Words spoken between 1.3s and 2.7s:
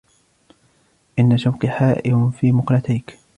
شوقي حائر في